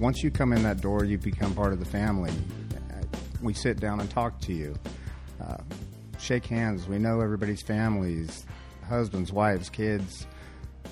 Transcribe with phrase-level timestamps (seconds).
[0.00, 2.32] once you come in that door, you become part of the family.
[3.42, 4.74] We sit down and talk to you,
[5.40, 5.58] uh,
[6.18, 6.88] shake hands.
[6.88, 8.44] We know everybody's families,
[8.88, 10.26] husbands, wives, kids.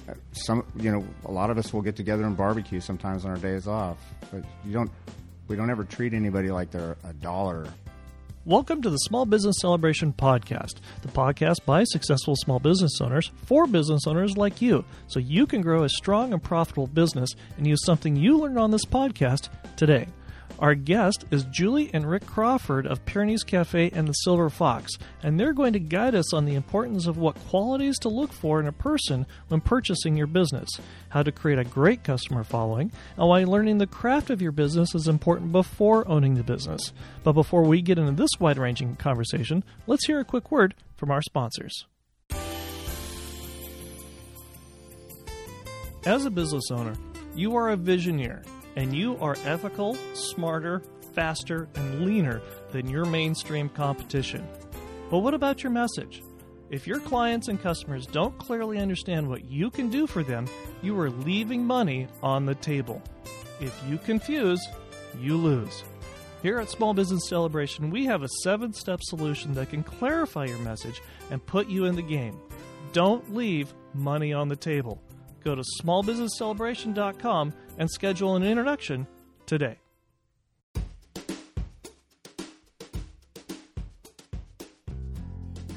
[0.09, 3.33] Uh, some, you know, a lot of us will get together and barbecue sometimes on
[3.33, 3.99] our days off.
[4.31, 4.91] But you don't,
[5.49, 7.67] we don't ever treat anybody like they're a dollar
[8.47, 13.67] Welcome to the Small Business Celebration Podcast, the podcast by successful small business owners for
[13.67, 17.85] business owners like you, so you can grow a strong and profitable business and use
[17.85, 20.07] something you learned on this podcast today.
[20.59, 24.91] Our guest is Julie and Rick Crawford of Pyrenees Cafe and the Silver Fox,
[25.23, 28.59] and they're going to guide us on the importance of what qualities to look for
[28.59, 30.71] in a person when purchasing your business,
[31.11, 34.95] how to create a great customer following, and why learning the craft of your business
[34.95, 36.95] is important before owning the business.
[37.23, 41.11] But before we get into this wide ranging conversation, let's hear a quick word from
[41.11, 41.85] our sponsors.
[46.07, 46.95] As a business owner,
[47.35, 48.43] you are a visioneer
[48.77, 50.83] and you are ethical, smarter,
[51.15, 54.47] faster, and leaner than your mainstream competition.
[55.11, 56.23] But what about your message?
[56.69, 60.49] If your clients and customers don't clearly understand what you can do for them,
[60.83, 63.03] you are leaving money on the table.
[63.61, 64.67] If you confuse,
[65.19, 65.85] you lose.
[66.43, 70.59] Here at Small Business Celebration, we have a seven step solution that can clarify your
[70.59, 72.39] message and put you in the game.
[72.93, 75.03] Don't leave money on the table.
[75.47, 79.07] Go to smallbusinesscelebration.com and schedule an introduction
[79.47, 79.79] today.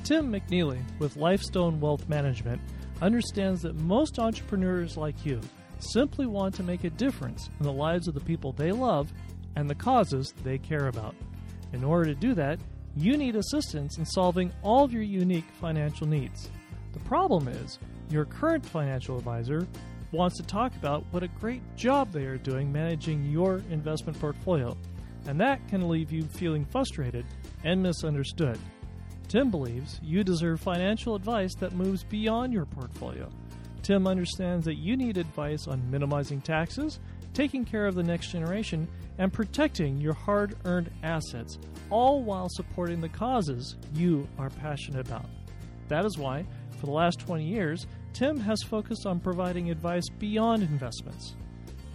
[0.03, 2.59] Tim McNeely with Lifestone Wealth Management
[3.03, 5.39] understands that most entrepreneurs like you
[5.77, 9.13] simply want to make a difference in the lives of the people they love
[9.55, 11.13] and the causes they care about.
[11.73, 12.59] In order to do that,
[12.95, 16.49] you need assistance in solving all of your unique financial needs.
[16.93, 17.77] The problem is,
[18.09, 19.67] your current financial advisor
[20.11, 24.75] wants to talk about what a great job they are doing managing your investment portfolio,
[25.27, 27.25] and that can leave you feeling frustrated
[27.63, 28.57] and misunderstood.
[29.27, 33.29] Tim believes you deserve financial advice that moves beyond your portfolio.
[33.83, 36.99] Tim understands that you need advice on minimizing taxes,
[37.35, 38.87] taking care of the next generation,
[39.19, 41.59] and protecting your hard earned assets,
[41.91, 45.25] all while supporting the causes you are passionate about.
[45.89, 46.45] That is why,
[46.79, 51.35] for the last 20 years, Tim has focused on providing advice beyond investments.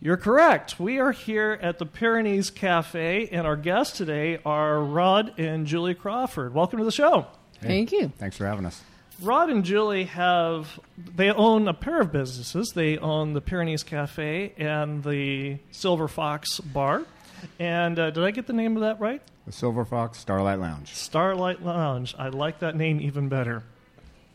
[0.00, 0.78] you're correct.
[0.78, 5.94] We are here at the Pyrenees Cafe, and our guests today are Rod and Julie
[5.94, 6.52] Crawford.
[6.52, 7.26] Welcome to the show.
[7.62, 8.12] Hey, Thank you.
[8.18, 8.82] Thanks for having us.
[9.22, 10.80] Rod and Julie have
[11.14, 12.72] they own a pair of businesses.
[12.72, 17.04] They own the Pyrenees Cafe and the Silver Fox Bar.
[17.58, 19.22] And uh, did I get the name of that right?
[19.46, 20.92] The Silver Fox Starlight Lounge.
[20.94, 22.14] Starlight Lounge.
[22.18, 23.62] I like that name even better.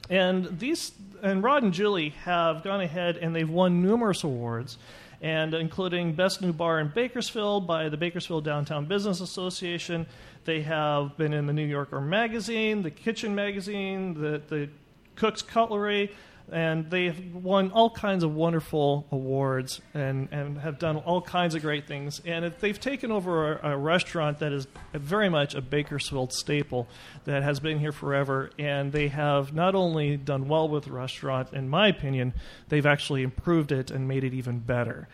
[0.09, 4.77] And these and Rod and Julie have gone ahead and they've won numerous awards
[5.21, 10.05] and including Best New Bar in Bakersfield by the Bakersfield Downtown Business Association.
[10.45, 14.69] They have been in the New Yorker Magazine, the Kitchen Magazine, the, the
[15.15, 16.11] Cook's Cutlery,
[16.51, 21.61] and they've won all kinds of wonderful awards and, and have done all kinds of
[21.61, 22.21] great things.
[22.25, 26.87] And they've taken over a, a, restaurant that is very much a Bakersfield staple
[27.25, 28.51] that has been here forever.
[28.57, 32.33] And they have not only done well with the restaurant, in my opinion,
[32.69, 35.09] they've actually improved it and made it even better.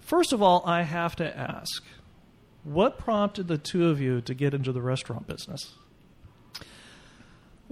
[0.00, 1.82] First of all, I have to ask
[2.64, 5.74] what prompted the two of you to get into the restaurant business?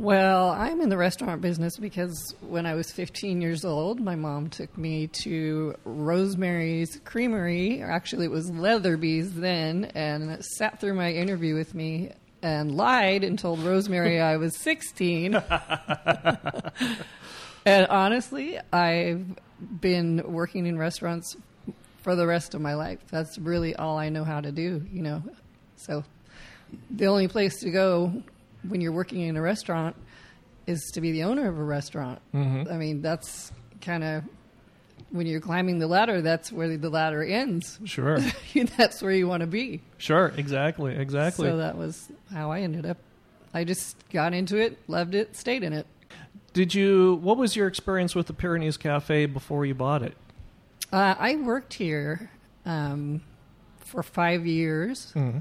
[0.01, 4.49] Well, I'm in the restaurant business because when I was 15 years old, my mom
[4.49, 7.83] took me to Rosemary's Creamery.
[7.83, 13.25] Or actually, it was Leatherby's then, and sat through my interview with me and lied
[13.25, 15.35] and told Rosemary I was 16.
[17.67, 19.27] and honestly, I've
[19.83, 21.37] been working in restaurants
[21.99, 23.01] for the rest of my life.
[23.11, 25.23] That's really all I know how to do, you know.
[25.77, 26.05] So
[26.91, 28.23] the only place to go
[28.69, 29.97] when you're working in a restaurant
[30.67, 32.21] is to be the owner of a restaurant.
[32.35, 32.73] Mm-hmm.
[32.73, 34.25] I mean, that's kind of
[35.11, 37.79] when you're climbing the ladder, that's where the ladder ends.
[37.85, 38.19] Sure.
[38.77, 39.81] that's where you want to be.
[39.99, 40.33] Sure.
[40.37, 40.95] Exactly.
[40.95, 41.49] Exactly.
[41.49, 42.99] So that was how I ended up.
[43.53, 45.87] I just got into it, loved it, stayed in it.
[46.53, 47.19] Did you?
[47.23, 50.17] What was your experience with the Pyrenees Cafe before you bought it?
[50.93, 52.31] Uh, I worked here
[52.67, 53.23] um,
[53.79, 55.39] for five years, Mm-hmm.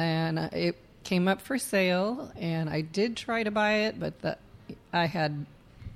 [0.00, 0.76] and it
[1.10, 4.38] came up for sale, and I did try to buy it, but the,
[4.92, 5.44] I had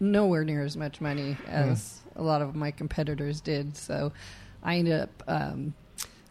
[0.01, 3.77] nowhere near as much money as a lot of my competitors did.
[3.77, 4.11] So
[4.65, 5.75] I ended up um,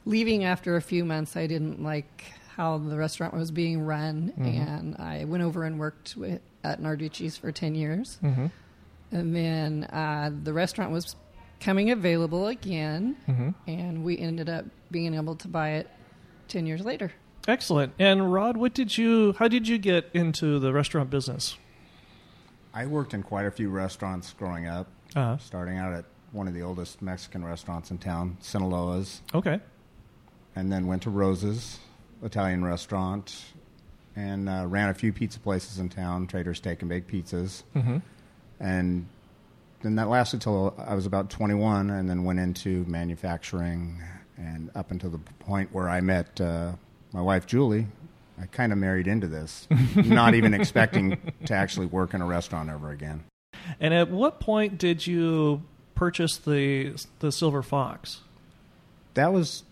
[0.06, 1.38] leaving after a few months.
[1.38, 2.26] I didn't like
[2.58, 7.38] how the restaurant was being run, and I went over and worked with, at Narducci's
[7.38, 8.20] for 10 years.
[8.22, 8.48] Mm-hmm.
[9.14, 11.16] And then uh, the restaurant was
[11.62, 13.50] coming available again, Mm-hmm.
[13.66, 15.90] and we ended up being able to buy it
[16.50, 17.14] 10 years later.
[17.48, 17.94] Excellent.
[18.00, 19.34] And Rod, what did you?
[19.38, 21.58] How did you get into the restaurant business?
[22.74, 26.54] I worked in quite a few restaurants growing up, Uh, starting out at one of
[26.56, 29.60] the oldest Mexican restaurants in town, Sinaloa's, okay.
[30.56, 31.78] and then went to Rose's
[32.24, 33.44] Italian restaurant,
[34.16, 37.98] and uh, ran a few pizza places in town, Trader Steak and Baked Pizzas, Mm-hmm.
[38.60, 39.06] and
[39.84, 44.02] then that lasted till I was about 21, and then went into manufacturing,
[44.38, 46.72] and up until the point where I met uh,
[47.14, 47.88] my wife Julie.
[48.40, 52.70] I kind of married into this, not even expecting to actually work in a restaurant
[52.70, 53.24] ever again.
[53.80, 55.62] And at what point did you
[55.96, 58.22] purchase the the Silver Fox?
[59.14, 59.64] That was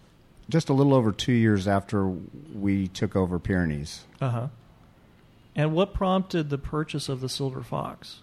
[0.49, 4.05] just a little over two years after we took over Pyrenees.
[4.21, 4.47] Uh huh.
[5.55, 8.19] And what prompted the purchase of the Silver Fox?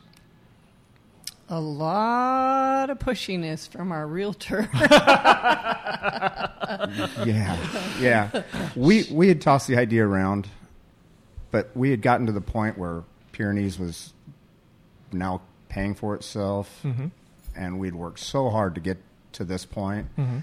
[1.50, 4.68] A lot of pushiness from our realtor.
[7.24, 7.56] Yeah,
[8.00, 8.42] yeah.
[8.76, 10.48] We we had tossed the idea around,
[11.50, 13.02] but we had gotten to the point where
[13.32, 14.12] Pyrenees was
[15.12, 17.06] now paying for itself, Mm-hmm.
[17.56, 18.98] and we'd worked so hard to get
[19.32, 20.06] to this point.
[20.16, 20.38] Mm-hmm.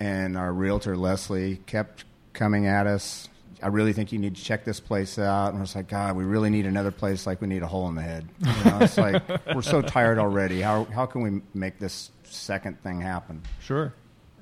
[0.00, 3.28] And our realtor Leslie kept coming at us.
[3.62, 5.48] I really think you need to check this place out.
[5.48, 7.88] And I was like, God, we really need another place like we need a hole
[7.88, 8.28] in the head.
[8.38, 9.22] You know, it's like
[9.54, 10.60] we're so tired already.
[10.60, 13.42] How how can we make this second thing happen?
[13.60, 13.92] Sure.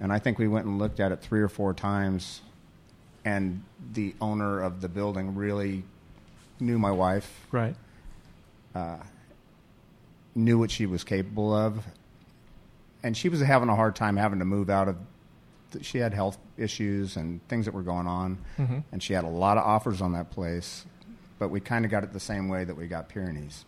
[0.01, 2.43] And I think we went and looked at it three or four times.
[3.25, 5.83] And the owner of the building really
[6.61, 7.75] knew my wife, Right.
[8.75, 8.99] Uh,
[10.35, 11.85] knew what she was capable of.
[13.03, 14.97] And she was having a hard time having to move out of.
[15.83, 18.39] She had health issues and things that were going on.
[18.59, 18.85] Mhm.
[18.93, 20.85] And she had a lot of offers on that place.
[21.39, 23.65] But we kind of got it the same way that we got Pyrenees.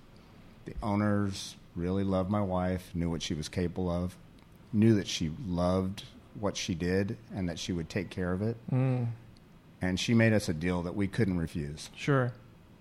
[0.64, 4.16] The owners really loved my wife, knew what she was capable of,
[4.72, 6.04] knew that she loved
[6.38, 8.56] what she did and that she would take care of it.
[8.72, 9.08] Mm,
[9.82, 11.90] and she made us a deal that we couldn't refuse.
[11.94, 12.32] sure.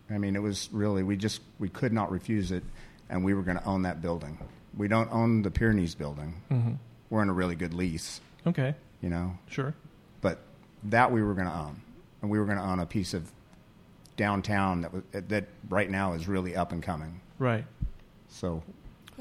[0.09, 2.63] I mean, it was really we just we could not refuse it,
[3.09, 4.37] and we were going to own that building.
[4.77, 6.35] We don't own the Pyrenees building.
[6.49, 6.73] Mm-hmm.
[7.09, 8.73] We're in a really good lease, Okay.
[9.01, 9.73] You know, Sure.
[10.21, 10.39] but
[10.83, 11.81] that we were going to own,
[12.21, 13.31] and we were going to own a piece of
[14.15, 17.21] downtown that was, that right now is really up and coming.
[17.39, 17.65] Right.
[18.29, 18.63] So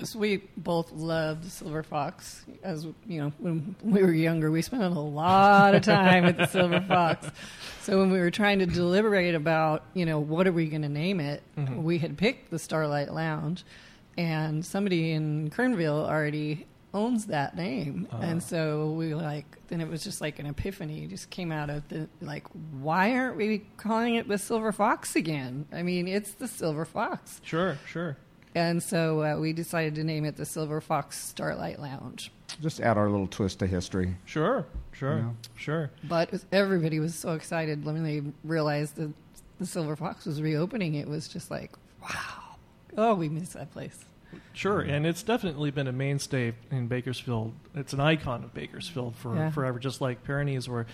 [0.02, 2.44] So we both loved the Silver Fox.
[2.62, 6.46] As you know, when we were younger, we spent a lot of time at the
[6.46, 7.28] Silver Fox.
[7.82, 10.88] So when we were trying to deliberate about, you know, what are we going to
[10.88, 11.82] name it, Mhm.
[11.82, 13.64] we had picked the Starlight Lounge,
[14.18, 18.20] and somebody in Kernville already owns that name, Ah.
[18.22, 21.04] and so we were like, then it was just like an epiphany.
[21.04, 22.46] It just came out of the like,
[22.80, 25.66] why aren't we calling it the Silver Fox again?
[25.72, 27.40] I mean, it's the Silver Fox.
[27.44, 27.76] Sure.
[27.86, 28.16] Sure.
[28.54, 32.32] And so uh, we decided to name it the Silver Fox Starlight Lounge.
[32.62, 34.16] just add our little twist to history.
[34.24, 34.64] Sure.
[34.92, 35.18] Sure.
[35.18, 35.30] Yeah.
[35.56, 35.90] Sure.
[36.04, 39.12] But everybody was so excited when they realized that
[39.58, 40.94] the Silver Fox was reopening.
[40.94, 41.72] It was just like,
[42.02, 42.56] wow.
[42.96, 44.06] Oh, we miss that place.
[44.52, 47.54] Sure, and it's definitely been a mainstay in Bakersfield.
[47.74, 49.50] It's an icon of Bakersfield for Yeah.
[49.50, 50.86] forever, just like Pyrenees were.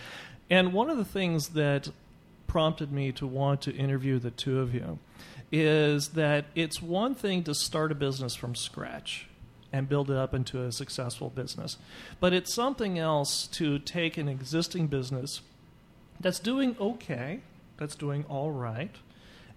[0.51, 1.89] And one of the things that
[2.47, 4.99] prompted me to want to interview the two of you
[5.51, 9.29] is that it's one thing to start a business from scratch
[9.73, 11.79] and build it up into a successful business,
[12.21, 15.41] but it's something else to take an existing business
[16.21, 17.41] that's doing okay,
[17.79, 18.95] that's doing all right,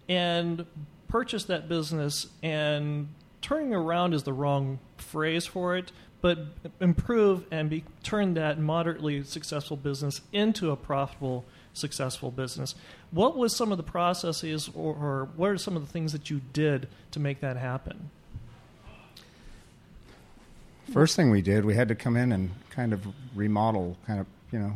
[0.08, 0.66] and
[1.08, 3.10] purchase that business and
[3.46, 6.40] turning around is the wrong phrase for it but
[6.82, 12.74] improve and be turn that moderately successful business into a profitable successful business.
[13.12, 16.32] What was some of the processes or, or what are some of the things that
[16.32, 18.10] you did to make that happen?
[20.92, 24.26] First thing we did, we had to come in and kind of remodel, kind of,
[24.52, 24.74] you know,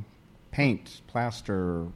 [0.52, 1.88] paint, plaster,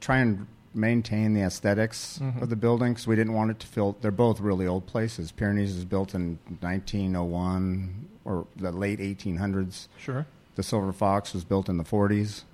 [0.00, 0.46] try and
[0.76, 2.42] maintain the esthetics Mhm.
[2.42, 3.96] of the building because we didn't want it to feel.
[4.00, 5.32] They're both really old places.
[5.32, 6.38] Pyrenees was built in
[7.10, 9.88] 1901 or the late 1800s.
[9.98, 10.26] Sure.
[10.56, 12.44] The Silver Fox was built in the 40s,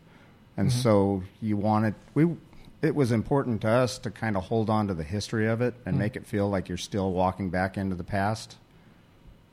[0.57, 0.73] and Mhm.
[0.73, 2.37] so you wanted we.
[2.83, 5.75] It was important to us to kind of hold on to the history of it
[5.87, 5.99] and Mm.
[6.01, 8.57] make it feel like you're still walking back into the past.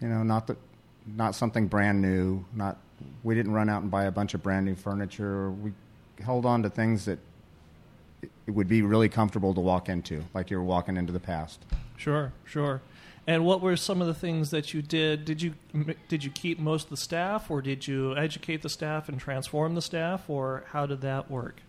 [0.02, 0.58] You know, not that,
[1.06, 2.46] not something brand new.
[2.56, 2.78] Not
[3.24, 5.52] we didn't run out and buy a bunch of brand new furniture.
[5.52, 5.74] We
[6.20, 7.20] held on to things that
[8.22, 11.20] it- it would be really comfortable to walk into, like you were walking into the
[11.20, 11.64] past.
[11.98, 12.82] Sure, sure.
[13.28, 15.24] And what were some of the things that you did?
[15.26, 15.54] Did you
[16.08, 19.76] did you keep most of the staff, or did you educate the staff and transform
[19.76, 21.62] the staff, or how did that work?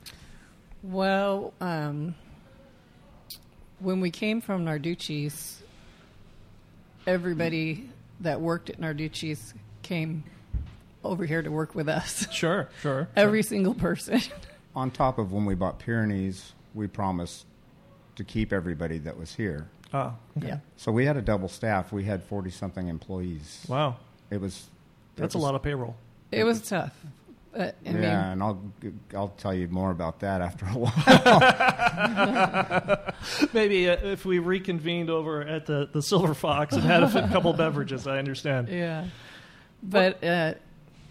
[0.83, 2.15] Well, um,
[3.79, 5.63] when we came from Narducci's,
[7.07, 7.91] everybody
[8.21, 9.53] that worked at Narducci's
[9.83, 10.25] came
[11.05, 12.27] over here to work with us.
[12.33, 13.09] Sure, sure.
[13.17, 14.21] Every single person.
[14.75, 17.45] On top of when we bought Pyrenees, we promised
[18.17, 19.69] to keep everybody that was here.
[19.93, 20.49] Oh, okay.
[20.49, 20.59] Yeah.
[20.77, 21.93] So we had a double staff.
[21.93, 23.65] We had forty something employees.
[23.69, 23.97] Wow,
[24.31, 24.67] It was
[25.17, 25.97] that's it a lot of payroll.
[26.31, 26.95] It was tough.
[27.53, 28.63] But, I yeah, mean, and I'll
[29.13, 30.93] I'll tell you more about that after a while.
[33.53, 37.33] Maybe uh, if we reconvened over at the, the Silver Fox and had a f-
[37.33, 38.69] couple beverages, I understand.
[38.69, 39.07] Yeah.
[39.83, 40.55] But uh,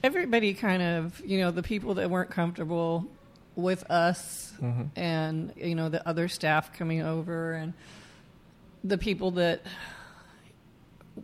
[0.02, 3.06] everybody kind of, you know, the people that weren't comfortable
[3.56, 7.74] with us hmm and, you know, the other staff coming over and
[8.84, 9.62] the people that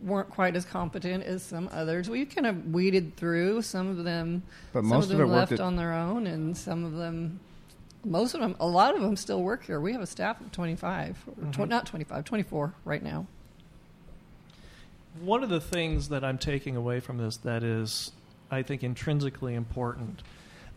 [0.02, 3.62] weren't quite as competent as some others, we kind of weeded through.
[3.62, 4.42] Some of them,
[4.72, 7.40] But some most of of them it left on their own, and some of them,
[8.04, 9.80] most of them, a lot of them still work here.
[9.80, 13.26] We have a staff of 25, or tw- not 25, 24 right now.
[15.20, 18.12] One of the things that I'm taking away from this that is,
[18.50, 20.22] I think, intrinsically important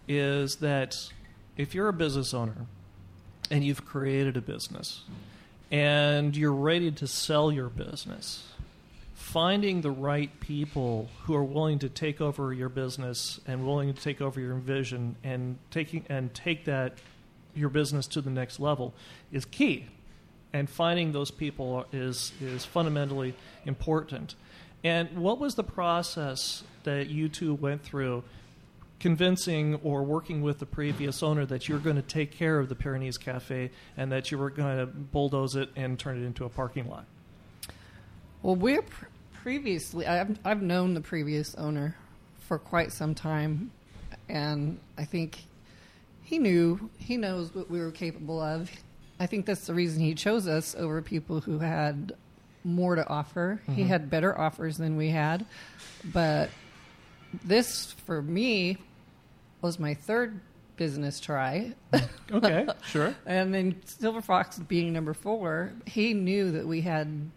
[0.08, 1.12] is that
[1.60, 2.56] if you're a business owner
[3.51, 5.01] and you've created a business
[5.70, 8.48] and you're ready to sell your business,
[9.13, 14.01] finding the right people who are willing to take over your business and willing to
[14.01, 16.98] take over your vision and taking and take that
[17.54, 18.94] your business to the next level
[19.34, 19.86] is key
[20.54, 23.36] and finding those people is is fundamentally
[23.66, 24.34] important.
[24.82, 28.24] And what was the process that you two went through,
[29.00, 32.75] convincing or working with the previous owner that you're going to take care of the
[32.75, 36.50] Pyrenees Cafe and that you were going to bulldoze it and turn it into a
[36.50, 37.06] parking lot?
[38.41, 39.06] Well, we're pr-
[39.41, 41.96] previously, I've, I've known the previous owner
[42.39, 43.72] for quite some time,
[44.27, 45.39] and I think
[46.24, 48.70] he knew, he knows what we were capable of.
[49.20, 52.13] I think that's the reason he chose us over people who had
[52.63, 53.62] more to offer.
[53.75, 53.88] He Mhm.
[53.88, 55.46] had better offers than we had,
[56.06, 56.50] but
[57.44, 58.77] this, for me,
[59.62, 60.39] was my third
[60.78, 61.74] business try.
[62.32, 63.16] Okay, sure.
[63.25, 67.32] And then Silver Fox being number four, he knew that we had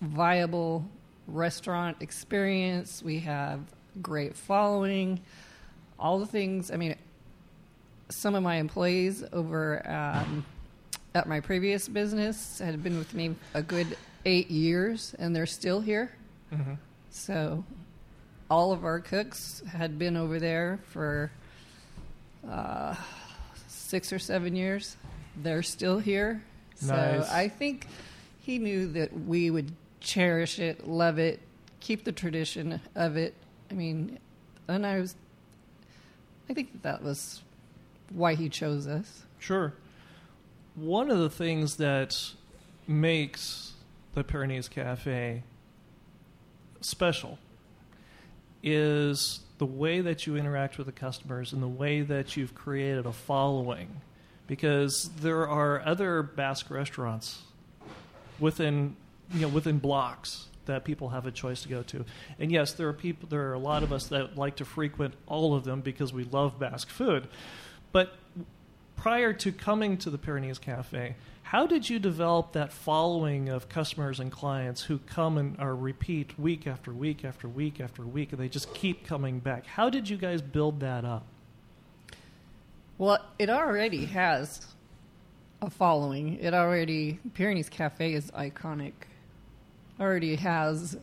[0.00, 0.84] viable
[1.28, 3.02] restaurant experience.
[3.04, 3.60] We have
[4.02, 5.20] great following,
[5.96, 6.72] all the things.
[6.72, 6.96] I mean,
[8.08, 10.44] some of my employees over um,
[11.14, 15.80] at my previous business had been with me a good eight years, and they're still
[15.80, 16.10] here.
[16.50, 16.74] hmm
[17.10, 17.64] So
[18.50, 21.30] all of our cooks had been over there for
[22.48, 22.94] uh,
[23.66, 24.96] six or seven years.
[25.42, 26.42] They're still here.
[26.76, 27.30] So Nice.
[27.30, 27.86] I think
[28.40, 31.40] he knew that we would cherish it, love it,
[31.80, 33.34] keep the tradition of it.
[33.70, 34.18] I mean,
[34.68, 35.14] and I was,
[36.48, 37.42] I think that was
[38.10, 39.22] why he chose us.
[39.38, 39.74] Sure.
[40.74, 42.32] One of the things that
[42.86, 43.72] makes
[44.14, 45.42] the Pyrenees Cafe
[46.80, 47.38] special
[48.64, 53.06] is the way that you interact with the customers and the way that you've created
[53.06, 54.00] a following.
[54.46, 57.42] Because there are other Basque restaurants
[58.40, 58.96] within
[59.32, 62.04] you know within blocks that people have a choice to go to.
[62.38, 65.14] And yes, there are people there are a lot of us that like to frequent
[65.26, 67.28] all of them because we love Basque food.
[67.92, 68.14] But
[68.96, 74.18] prior to coming to the Pyrenees Cafe, how did you develop that following of customers
[74.18, 78.40] and clients who come and are repeat week after week after week after week and
[78.40, 79.66] they just keep coming back?
[79.66, 81.26] How did you guys build that up?
[82.96, 84.66] Well, it already has
[85.60, 86.38] a following.
[86.40, 88.92] It already Pyrenees Cafe is iconic.
[90.00, 90.96] Already has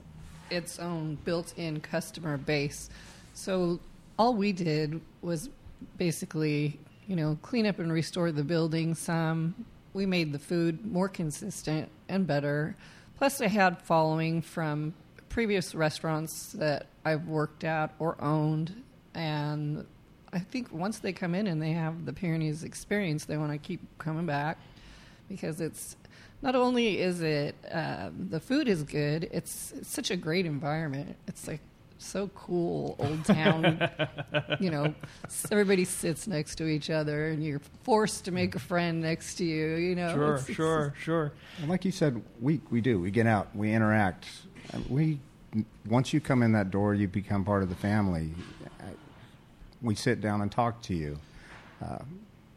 [0.50, 2.90] its own built-in customer base.
[3.34, 3.80] So
[4.20, 5.50] all we did was
[5.98, 6.80] basically,
[7.12, 9.54] you know, clean up and restore the building some.
[9.92, 12.78] We made the food more consistent and better.
[13.18, 14.94] Plus I had following from
[15.28, 18.82] previous restaurants that I've worked at or owned
[19.14, 19.86] and
[20.32, 23.58] I think once they come in and they have the Pyrenees experience, they want to
[23.58, 24.58] keep coming back
[25.28, 25.98] because it's
[26.42, 31.18] not only is it um, the food is good, it's, it's such a great environment.
[31.28, 31.60] It's like
[32.04, 33.90] so cool, old town.
[34.60, 34.94] you know,
[35.52, 39.46] everybody sits next to each other, and you're forced to make a friend next to
[39.46, 39.76] you.
[39.76, 41.32] You know, Sure, It's- it's- sure, sure.
[41.60, 43.00] And like you said, we we do.
[43.00, 43.56] We get out.
[43.56, 44.26] We interact.
[44.90, 45.20] We
[45.88, 48.34] once you come in that door, you become part of the family.
[49.82, 51.18] We sit down and talk to you,
[51.84, 51.98] uh,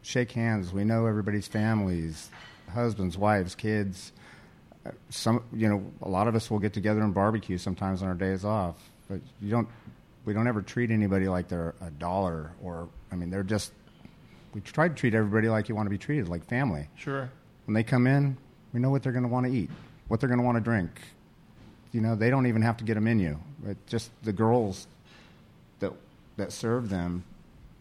[0.03, 0.71] shake hands.
[0.71, 2.29] We know everybody's families,
[2.71, 4.11] husbands, wives, kids.
[4.85, 8.07] Uh, Some, you know, a lot of us will get together and barbecue sometimes on
[8.09, 8.75] our days off.
[9.09, 9.67] But you don't.
[10.25, 12.89] We don't ever treat anybody like they're a dollar or.
[13.11, 13.71] I mean, they're just.
[14.53, 17.29] We try to treat everybody like you want to be treated, like family Sure.
[17.65, 18.37] when they come in,
[18.73, 19.69] we know what they're going to want to eat,
[20.07, 20.89] what they're going to want to drink.
[21.91, 23.37] You know, they don't even have to get a menu.
[23.63, 24.87] But just the girls
[25.79, 25.91] that
[26.37, 27.23] that serve them,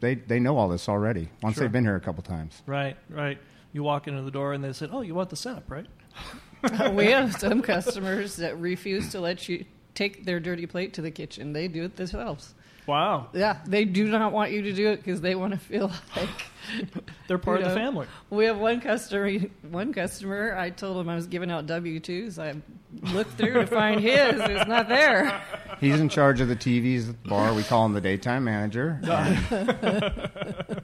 [0.00, 1.28] they they know all this already.
[1.42, 1.64] Once Sure.
[1.64, 2.60] they've been here a couple times.
[2.66, 3.38] Right, right.
[3.72, 5.86] You walk into the door and they said, "Oh, you want the sap, right?"
[6.92, 11.10] we have some customers that refuse to let you take their dirty plate to the
[11.10, 11.52] kitchen.
[11.52, 12.54] They do it themselves.
[12.86, 15.90] Wow, Yeah, they do not want you to do it because they want to feel
[16.14, 16.28] like
[17.28, 18.06] they're part You of the family.
[18.28, 19.30] we have one customer.
[19.70, 22.38] One customer, I told him I was giving out W twos.
[22.38, 22.54] I
[23.14, 24.34] looked through to find his.
[24.38, 25.40] It's not there.
[25.80, 27.54] He's in charge of the TVs at the bar.
[27.54, 29.00] We call him the daytime manager.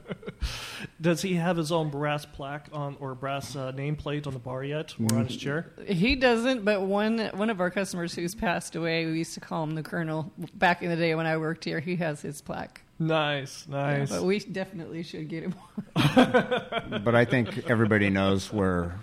[1.01, 4.63] Does he have his own brass plaque on or brass uh, nameplate on the bar
[4.63, 5.71] yet, or on his chair?
[5.87, 9.63] He doesn't, but one one of our customers who's passed away, we used to call
[9.63, 10.31] him the Colonel.
[10.53, 12.83] Back in the day when I worked here, he has his plaque.
[12.99, 14.11] Nice, nice.
[14.11, 15.53] But we definitely should get him.
[15.53, 17.01] One.
[17.03, 18.99] But I think everybody knows where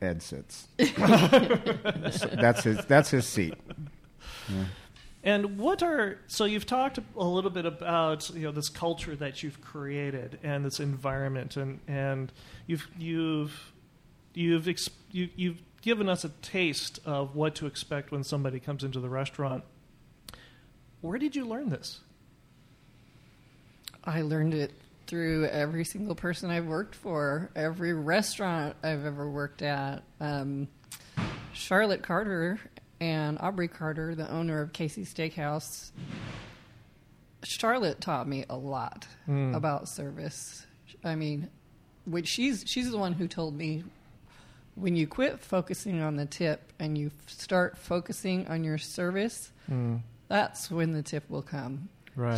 [0.00, 0.68] Ed sits.
[0.78, 2.84] that's his.
[2.86, 3.54] That's his seat.
[5.22, 9.42] And what are so you've talked a little bit about you know this culture that
[9.42, 12.32] you've created and this environment and and
[12.66, 13.72] you've you've
[14.32, 18.82] you've ex- you, you've given us a taste of what to expect when somebody comes
[18.82, 19.64] into the restaurant.
[21.00, 22.00] Where did you learn this?
[24.04, 24.72] I learned it
[25.06, 30.02] through every single person I've worked for, every restaurant I've ever worked at.
[30.20, 30.68] Um,
[31.52, 32.60] Charlotte Carter
[33.00, 35.90] and Aubrey Carter, the owner of KC's Steakhouse,
[37.42, 39.54] Charlotte taught me a lot Mm.
[39.56, 40.66] about service.
[41.02, 41.48] I mean,
[42.04, 43.84] which she's she's the one who told me
[44.74, 49.52] when you quit focusing on the tip and you f- start focusing on your service,
[50.28, 51.88] that's when the tip will come.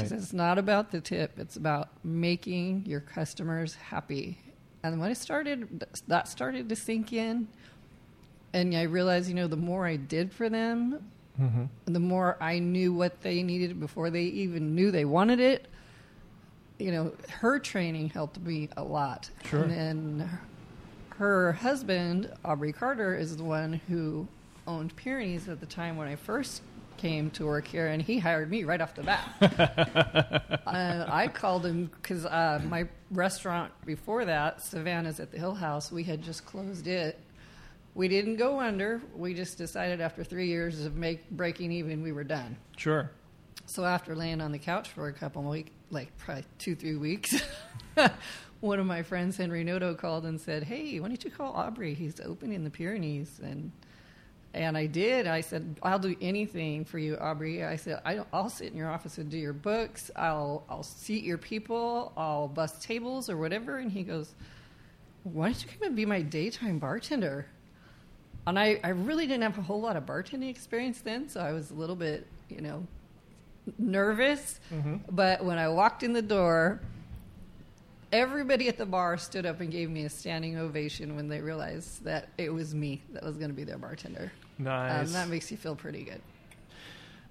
[0.03, 4.39] She says it's not about the tip; it's about making your customers happy.
[4.85, 7.49] And when it started, that started to sink in,
[8.53, 11.11] and I realized, you know, the more I did for them,
[11.41, 11.65] Mm-hmm.
[11.87, 15.67] the more I knew what they needed before they even knew they wanted it.
[16.79, 19.31] You know, her training helped me a lot.
[19.47, 19.63] Sure.
[19.63, 19.71] And
[20.21, 20.39] then
[21.17, 24.29] her husband, Aubrey Carter, is the one who
[24.67, 26.61] owned Pyrenees at the time when I first
[26.99, 29.29] came to work here, and he hired me right off the bat.
[30.67, 35.91] uh, I called him because uh, my restaurant before that, Savannah's at the Hill House,
[35.91, 37.19] we had just closed it.
[37.95, 39.03] We didn't go under.
[39.15, 42.57] We just decided after three years of make breaking even, we were done.
[42.77, 43.11] Sure.
[43.67, 46.97] So after laying on the couch for a couple of weeks, like probably two, three
[46.97, 47.43] weeks,
[48.61, 51.95] one of my friends, Henry Noto, called and said, "Hey, why don't you call Aubrey?
[51.95, 53.73] He's opening the Pyrenees." And
[54.55, 55.27] and I did.
[55.27, 58.77] I said, "I'll do anything for you, Aubrey." I said, I don't, "I'll sit in
[58.77, 60.11] your office and do your books.
[60.17, 62.13] I'll I'll seat your people.
[62.17, 64.35] I'll bus tables or whatever." And he goes,
[65.25, 67.47] "Why don't you come and be my daytime bartender?"
[68.47, 71.53] And I, I really didn't have a whole lot of bartending experience then, so I
[71.53, 72.87] was a little bit, you know,
[73.79, 74.59] nervous.
[75.11, 76.81] But when I walked in the door,
[78.13, 82.05] everybody at the bar stood up and gave me a standing ovation when they realized
[82.05, 84.33] that it was me that was going to be their bartender.
[84.59, 85.07] Nice.
[85.07, 86.21] Um, that makes you feel pretty good.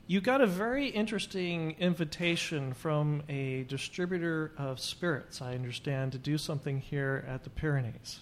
[0.08, 6.38] You got a very interesting invitation from a distributor of spirits, I understand, to do
[6.38, 8.22] something here at the Pyrenees.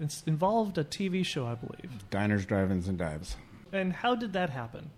[0.00, 1.90] It's involved a TV show, I believe.
[2.10, 3.36] Diners, drive-ins, and dives.
[3.72, 4.90] And how did that happen?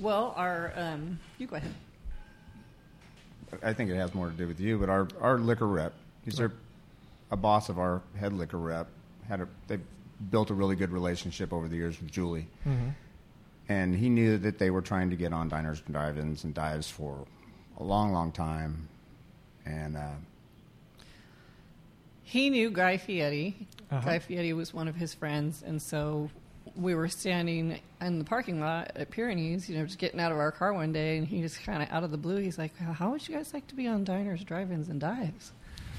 [0.00, 1.74] Well, our um, you go ahead.
[3.62, 6.38] I think it has more to do with you, but our, our liquor rep, he's
[6.38, 6.52] our,
[7.30, 8.88] a boss of our head liquor rep,
[9.26, 9.78] had a they
[10.30, 12.46] built a really good relationship over the years with Julie,
[13.68, 16.90] and he knew that they were trying to get on diners and drive-ins and dives
[16.90, 17.24] for
[17.78, 18.88] a long, long time,
[19.64, 20.10] and uh,
[22.28, 23.56] He knew Guy Fieri.
[23.90, 24.04] Uh-huh.
[24.04, 26.28] Guy Fieri was one of his friends, and so
[26.76, 30.36] we were standing in the parking lot at Pyrenees, you know, just getting out of
[30.36, 32.76] our car one day, and he just kind of out of the blue, he's like,
[32.76, 35.52] "How would you guys like to be on diners, drive-ins, and dives?"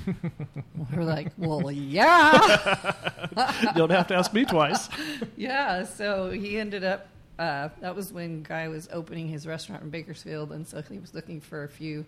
[0.95, 2.93] we're like, "Well, yeah,
[3.63, 4.87] you don't have to ask me twice.
[5.35, 7.07] yeah." So he ended up.
[7.39, 11.15] Uh, that was when Guy was opening his restaurant in Bakersfield, and so he was
[11.15, 12.05] looking for a few.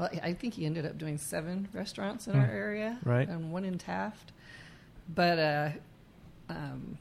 [0.00, 2.40] Well, I think he ended up doing seven restaurants in Hmm.
[2.40, 3.28] our area, Right.
[3.28, 4.32] and one in Taft.
[5.14, 5.70] But uh,
[6.48, 6.96] um,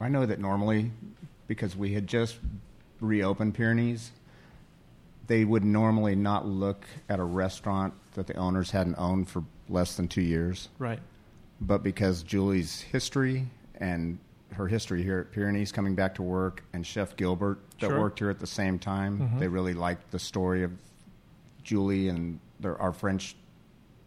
[0.00, 0.90] I know that normally,
[1.46, 2.40] because we had just
[3.00, 4.10] reopened Pyrenees,
[5.28, 9.94] they would normally not look at a restaurant that the owners hadn't owned for less
[9.96, 10.68] than two years.
[10.80, 10.98] Right.
[11.60, 13.46] But because Julie's history
[13.76, 14.18] and
[14.54, 18.00] her history here at Pyrenees coming back to work and Chef Gilbert that Sure.
[18.00, 19.38] worked here at the same time, Mhm.
[19.38, 20.72] they really liked the story of
[21.64, 23.36] Julie and their, our French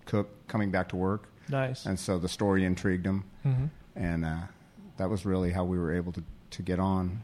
[0.06, 1.30] cook coming back to work.
[1.50, 1.86] Nice.
[1.86, 3.66] And so the story intrigued them hmm
[3.96, 4.36] and uh,
[4.98, 7.22] that was really how we were able to, to get on.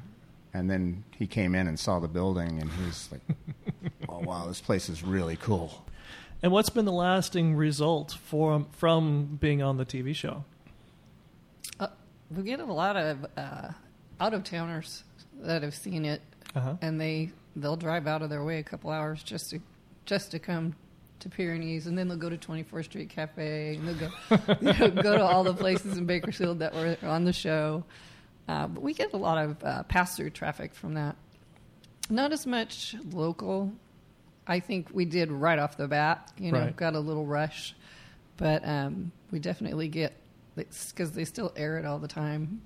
[0.54, 3.22] And then he came in and saw the building, and he was like,
[4.10, 5.86] "Oh wow, this place is really cool."
[6.44, 10.44] And what's been the lasting result from from being on the TV show?
[11.80, 11.88] Uh,
[12.36, 13.70] we get a lot of uh,
[14.20, 15.04] out of towners
[15.42, 16.22] that have seen it,
[16.56, 16.76] Uh-huh.
[16.82, 19.60] and they they'll drive out of their way a couple hours just to
[20.06, 20.76] just to come
[21.20, 24.74] to Pyrenees, and then they'll go to Twenty Fourth Street Cafe, and they'll go you
[24.90, 27.84] know, go to all the places in Bakersfield that were on the show.
[28.48, 31.16] Uh, but we get a lot of uh, pass through traffic from that.
[32.10, 33.72] Not as much local.
[34.48, 36.32] I think we did right off the bat.
[36.38, 36.76] You know, Right.
[36.76, 37.76] got a little rush,
[38.38, 40.14] but um, we definitely get
[40.56, 42.62] because they still air it all the time.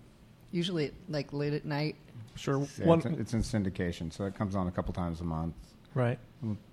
[0.51, 1.97] Usually, like late at night.
[2.35, 2.65] Sure.
[2.79, 5.55] Yeah, One, it's, it's in syndication, so it comes on a couple times a month.
[5.95, 6.19] Right.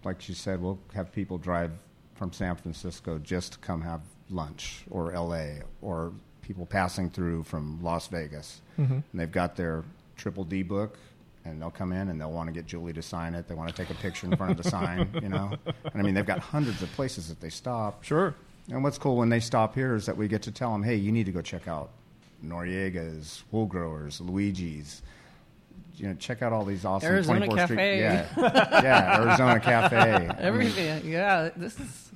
[0.04, 1.70] Like she said, we'll have people drive
[2.14, 7.82] from San Francisco just to come have lunch, or L.A., or people passing through from
[7.82, 9.84] Las Vegas, hmm and they've got their
[10.16, 10.98] Triple D book.
[11.44, 13.48] And they'll come in and they'll want to get Julie to sign it.
[13.48, 15.50] They want to take a picture in front of the sign, you know.
[15.66, 18.04] And I mean, they've got hundreds of places that they stop.
[18.04, 18.36] Sure.
[18.70, 20.94] And what's cool when they stop here is that we get to tell them, hey,
[20.94, 21.90] you need to go check out
[22.44, 25.02] Noriega's, Wool Growers, Luigi's.
[25.96, 27.98] You know, check out all these awesome Arizona 24th Street.
[27.98, 28.26] Yeah,
[28.82, 29.96] yeah, Arizona Cafe.
[29.96, 31.10] I mean, Everything.
[31.10, 32.12] yeah, this is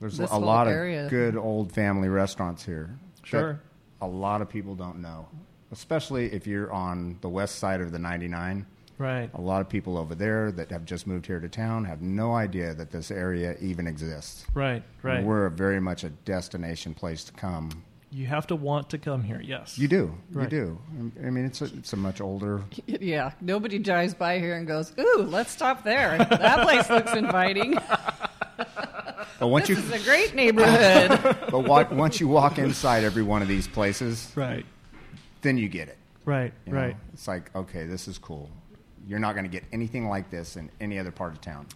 [0.00, 1.04] there's this a lot area.
[1.04, 2.96] of good old family restaurants here.
[3.24, 3.60] Sure.
[4.00, 5.28] A lot of people don't know,
[5.72, 8.64] especially if you're on the west side of the 99.
[8.96, 9.30] Right.
[9.34, 12.34] A lot of people over there that have just moved here to town have no
[12.34, 14.44] idea that this area even exists.
[14.54, 14.82] Right.
[15.02, 15.24] Right.
[15.24, 19.40] We're very much a destination place to come you have to want to come here.
[19.40, 19.78] Yes.
[19.78, 20.14] You do.
[20.32, 20.50] Right.
[20.50, 21.12] You do.
[21.26, 22.62] I mean, it's a, it's a much older.
[22.86, 23.32] yeah.
[23.40, 26.16] Nobody drives by here and goes, "Ooh, let's stop there.
[26.18, 27.76] That place looks inviting.
[29.40, 31.10] But once This you, is a great neighborhood."
[31.50, 34.66] but wa- once you walk inside every one of these places, Right.
[35.42, 35.96] then you get it.
[36.24, 36.52] Right.
[36.66, 36.78] you know?
[36.80, 36.96] Right.
[37.12, 38.50] It's like, okay, this is cool.
[39.06, 41.66] You're not going to get anything like this in any other part of town.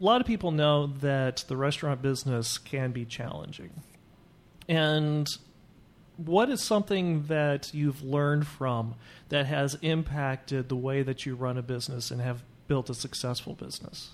[0.00, 3.82] a lot of people know that the restaurant business can be challenging.
[4.68, 5.28] And
[6.16, 8.94] what is something that you've learned from
[9.30, 13.54] that has impacted the way that you run a business and have built a successful
[13.54, 14.10] business?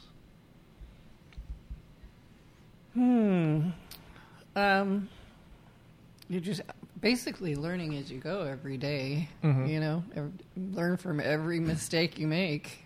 [2.95, 3.69] Hmm.
[4.57, 5.09] Um,
[6.29, 6.63] you're just
[7.01, 9.69] basically learning as you go every day, Mhm.
[9.69, 10.05] You know,
[10.57, 12.85] learn from every mistake you make.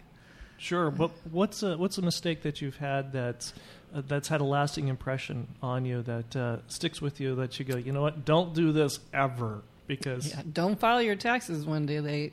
[0.59, 3.53] Sure, but what's a what's a mistake that you've had that's
[3.95, 7.77] that's had a lasting impression on you that uh, sticks with you that you go,
[7.77, 12.01] you know what, don't do this ever because Yeah, don't file your taxes one day
[12.01, 12.33] late.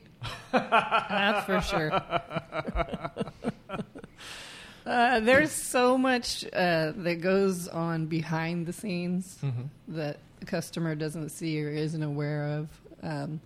[0.52, 2.02] That's for sure.
[4.84, 9.68] Uh, there's so much uh, that goes on behind the scenes Mhm.
[9.86, 12.68] that the customer doesn't see or isn't aware of.
[13.00, 13.40] Um,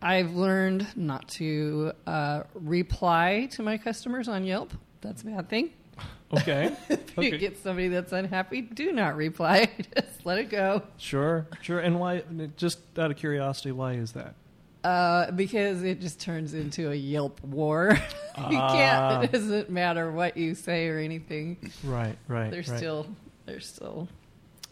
[0.00, 4.72] I've learned not to uh, reply to my customers on Yelp.
[5.00, 5.70] That's a bad thing.
[6.34, 7.30] okay, If Okay.
[7.30, 9.70] you get somebody that's unhappy, do not reply.
[9.96, 10.82] Just let it go.
[10.96, 12.22] sure, sure, and why?
[12.56, 14.34] Just out of curiosity, why is that?
[14.82, 17.90] Uh, because it just turns into a Yelp war.
[18.50, 18.72] you Ah.
[18.74, 19.24] can't.
[19.24, 21.70] It doesn't matter what you say or anything.
[21.82, 22.50] Right, right.
[22.50, 22.76] They're right.
[22.78, 23.06] still.
[23.46, 24.08] They're still.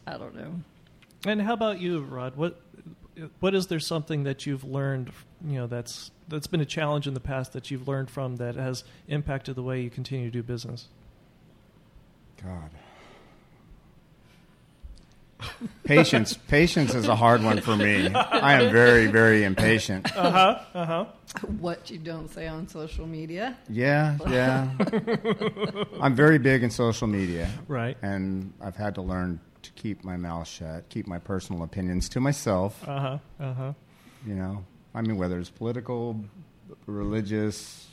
[0.06, 0.60] I don't know.
[1.24, 2.36] And how about you, Rod?
[2.36, 2.60] What
[3.40, 5.12] what is there something that you've learned?
[5.46, 8.54] You know, that's that's been a challenge in the past that you've learned from that
[8.56, 10.88] has impacted the way you continue to do business.
[12.44, 12.70] God.
[15.84, 16.34] patience.
[16.48, 18.08] Patience is a hard one for me.
[18.14, 20.14] I am very, very impatient.
[20.16, 20.60] Uh huh.
[20.74, 21.04] Uh huh.
[21.58, 23.56] What you don't say on social media.
[23.68, 24.70] Yeah, yeah.
[26.00, 27.96] I'm very big in social media, Right.
[28.02, 32.20] and I've had to learn to keep my mouth shut, keep my personal opinions to
[32.20, 32.86] myself.
[32.86, 33.18] Uh huh.
[33.40, 33.72] Uh huh.
[34.26, 36.24] You know, I mean, whether it's political,
[36.86, 37.88] religious,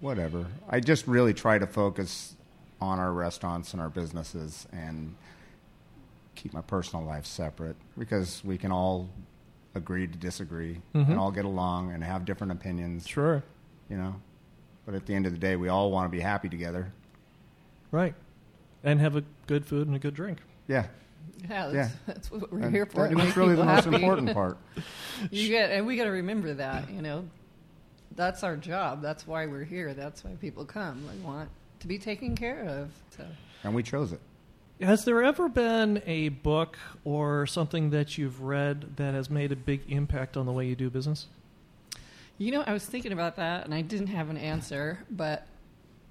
[0.00, 0.46] whatever.
[0.68, 2.34] I just really try to focus
[2.80, 5.14] on our restaurants and our businesses and
[6.34, 9.08] keep my personal life separate because we can all
[9.74, 11.10] agree to disagree Mhm.
[11.10, 13.42] and all get along and have different opinions, Sure.
[13.88, 14.16] you know.
[14.86, 16.92] But at the end of the day, we all want to be happy together.
[17.90, 18.14] Right.
[18.82, 20.38] And have a good food and a good drink.
[20.66, 20.86] Yeah.
[21.42, 21.88] Yeah, that's, Yeah.
[22.06, 23.06] that's what we're And here for.
[23.08, 23.96] that- that's really the people most happy.
[23.96, 24.56] important part.
[25.30, 26.90] You get, and we got to remember that.
[26.90, 27.28] You know,
[28.16, 29.02] that's our job.
[29.02, 29.92] That's why we're here.
[29.94, 31.04] That's why people come.
[31.06, 32.90] They want to be taken care of.
[33.16, 33.24] So,
[33.64, 34.20] And we chose it.
[34.80, 39.56] Has there ever been a book or something that you've read that has made a
[39.56, 41.26] big impact on the way you do business?
[42.38, 45.46] you know, I was thinking about that, and I didn't have an answer, but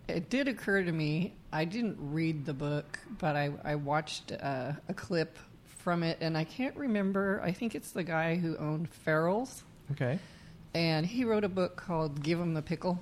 [0.07, 1.33] it did occur to me.
[1.51, 5.39] I didn't read the book, but I I watched uh, a clip
[5.79, 7.41] from it, and I can't remember.
[7.43, 10.19] I think it's the guy who owned Farrell's, Okay.
[10.75, 12.99] and he wrote a book called "Give 'Em the Pickle."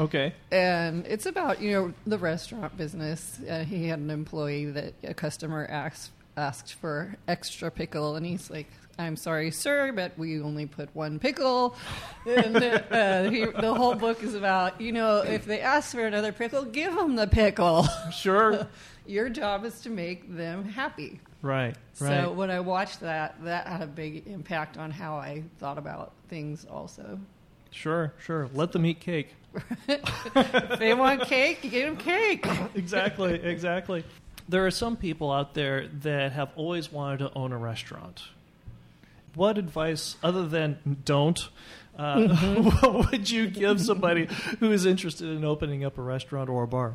[0.00, 0.32] Okay.
[0.52, 3.38] and it's about you know the restaurant business.
[3.48, 8.48] Uh, he had an employee that a customer asked asked for extra pickle, and he's
[8.48, 11.74] like, "I'm sorry, sir, but we only put one pickle."
[12.26, 16.30] And uh, he, the whole book is about you know if they ask for another
[16.32, 17.86] pickle, give them the pickle.
[18.12, 18.66] Sure.
[19.06, 21.18] Your job is to make them happy.
[21.42, 21.74] right.
[21.98, 22.24] Right.
[22.24, 26.12] So when I watched that, that had a big impact on how I thought about
[26.28, 26.66] things.
[26.70, 27.18] Also,
[27.70, 28.12] sure.
[28.24, 28.48] Sure.
[28.54, 29.34] Let them eat cake.
[30.78, 32.46] they want cake, you give them cake.
[32.74, 34.04] exactly, exactly.
[34.48, 38.22] There are some people out there that have always wanted to own a restaurant.
[39.34, 41.48] What advice, other than don't,
[41.98, 42.28] uh,
[42.80, 44.28] what would you give somebody
[44.60, 46.94] who is interested in opening up a restaurant or a bar?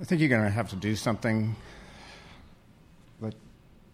[0.00, 1.56] I think you're going to have to do something
[3.20, 3.34] that,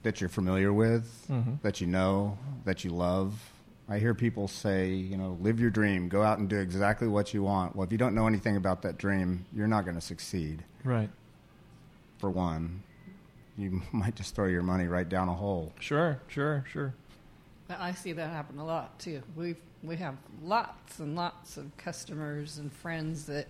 [0.02, 1.60] that you're familiar with, Mhm.
[1.62, 3.50] that you know, that you love.
[3.88, 7.34] I hear people say, you know, live your dream, go out and do exactly what
[7.34, 7.76] you want.
[7.76, 11.10] Well, if you don't know anything about that dream, you're not going to succeed, Right.
[12.18, 12.82] for one.
[13.58, 15.72] You might just throw your money right down a hole.
[15.80, 16.94] Sure, sure, sure.
[17.68, 19.22] I see that happen a lot too.
[19.36, 23.48] We we have lots and lots of customers and friends that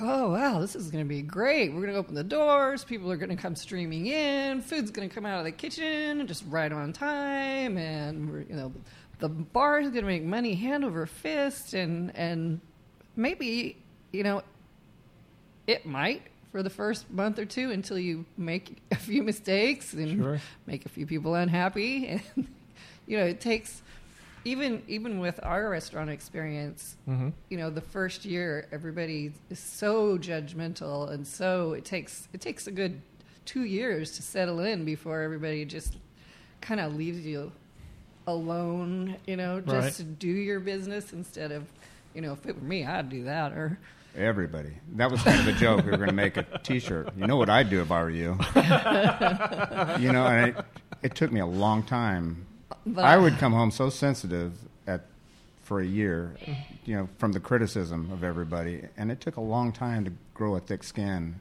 [0.00, 1.72] "Oh wow, this is going to be great.
[1.72, 2.84] We're going to open the doors.
[2.84, 4.60] People are going to come streaming in.
[4.60, 8.54] Food's going to come out of the kitchen just right on time, and we're, you
[8.54, 8.72] know,
[9.18, 12.60] the bar is going to make money hand over fist, and and
[13.16, 13.76] maybe
[14.12, 14.42] you know
[15.66, 20.22] it might." For the first month or two, until you make a few mistakes and
[20.22, 20.40] Sure.
[20.66, 22.46] make a few people unhappy and
[23.06, 23.82] you know it takes
[24.46, 30.16] even even with our restaurant experience hmm you know the first year everybody is so
[30.16, 33.00] judgmental and so it takes it takes a good
[33.44, 35.96] two years to settle in before everybody just
[36.60, 37.50] kind of leaves you
[38.26, 39.92] alone you know just Right.
[39.94, 41.64] to do your business instead of
[42.14, 43.78] you know if it were me i'd do that or
[44.18, 44.70] Everybody.
[44.94, 45.84] That was kind of the joke.
[45.84, 47.10] We were going to make a T-shirt.
[47.18, 48.38] You know what I'd do if I were you?
[48.56, 50.64] you know, and it,
[51.02, 52.46] it took me a long time.
[52.86, 54.52] But I would come home so sensitive
[54.86, 55.02] at
[55.62, 56.36] for a year,
[56.84, 60.54] you know, from the criticism of everybody, and it took a long time to grow
[60.56, 61.40] a thick skin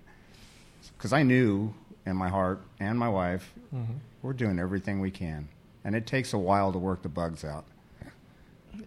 [0.98, 1.74] because I knew
[2.06, 3.84] in my heart and my wife hmm
[4.24, 5.48] we're doing everything we can,
[5.84, 7.66] and it takes a while to work the bugs out.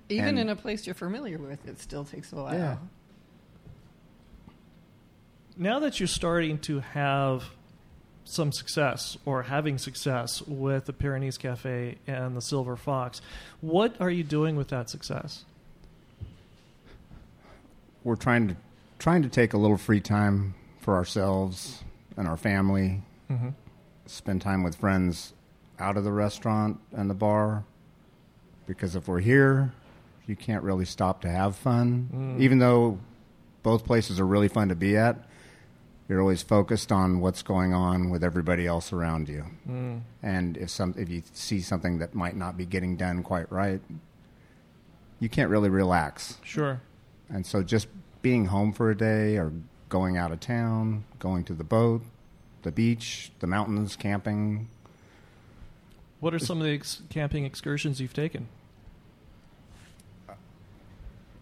[0.09, 2.77] even and- in a place you're familiar with it still takes a while Yeah.
[5.57, 7.45] Now that you're starting to have
[8.29, 13.21] some success or having success with the Pyrenees Cafe and the Silver Fox,
[13.61, 15.45] what are you doing with that success?
[18.05, 18.57] We're trying to
[18.99, 21.83] trying to take a little free time for ourselves
[22.17, 23.49] and our family, Mm-hmm.
[24.07, 25.35] spend time with friends
[25.79, 27.63] out of the restaurant and the bar
[28.67, 29.71] because if we're here
[30.27, 32.41] you can't really stop to have fun Mm.
[32.41, 32.99] even though
[33.63, 35.28] both places are really fun to be at
[36.09, 40.01] you're always focused on what's going on with everybody else around you Mm.
[40.23, 43.81] and if some if you see something that might not be getting done quite right
[45.21, 46.81] you can't really relax Sure.
[47.29, 47.89] and so just
[48.23, 49.53] being home for a day or
[49.89, 52.03] going out of town, going to the boat,
[52.63, 54.69] the beach, the mountains, camping.
[56.21, 58.49] What are some of the ex- camping excursions you've taken?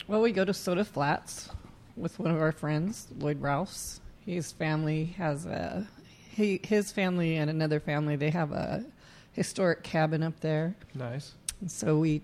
[0.07, 1.48] Well, we go to Soda Flats
[1.96, 4.00] with one of our friends, Lloyd Rouse.
[4.26, 5.86] His family has a
[6.30, 8.16] he his family and another family.
[8.16, 8.84] They have a
[9.32, 11.32] historic cabin up there, Nice.
[11.60, 12.22] and so we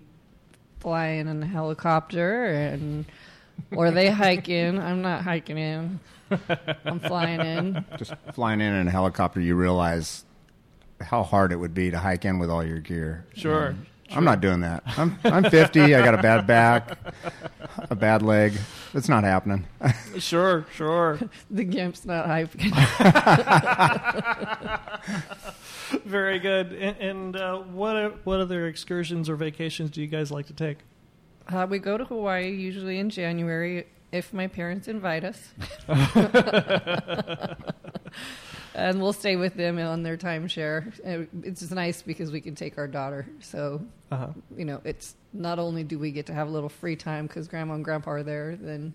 [0.79, 3.05] fly in in a helicopter and
[3.71, 4.77] or they hike in.
[4.79, 5.99] I'm not hiking in.
[6.85, 7.85] I'm flying in.
[7.97, 10.25] Just flying in in a helicopter, you realize
[10.99, 13.25] how hard it would be to hike in with all your gear.
[13.35, 13.69] Sure.
[13.69, 14.83] Um, I'm not doing that.
[14.97, 15.95] I'm I'm 50.
[15.95, 16.97] I got a bad back,
[17.89, 18.53] a bad leg.
[18.93, 19.65] It's not happening.
[20.19, 21.19] Sure, sure.
[21.49, 22.51] The gimp's not hype.
[26.05, 26.71] Very good.
[26.73, 30.77] And, and uh, what what other excursions or vacations do you guys like to take?
[31.47, 35.39] Uh, we go to Hawaii usually in January if my parents invite us.
[38.75, 40.87] And we'll stay with them on their timeshare.
[41.05, 43.27] Uh, It's just nice because we can take our daughter.
[43.41, 43.81] So,
[44.11, 44.29] Uh-huh.
[44.57, 47.47] you know, it's not only do we get to have a little free time because
[47.47, 48.93] grandma and grandpa are there, then,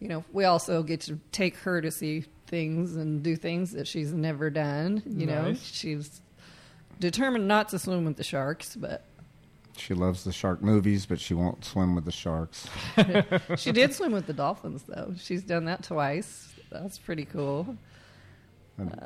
[0.00, 3.86] you know, we also get to take her to see things and do things that
[3.86, 5.02] she's never done.
[5.06, 6.20] You know, she's
[7.00, 9.04] determined not to swim with the sharks, but
[9.76, 12.66] She loves the shark movies, but she won't swim with the sharks.
[13.56, 15.14] she did swim with the dolphins, though.
[15.18, 16.52] She's done that twice.
[16.70, 17.76] That's pretty cool.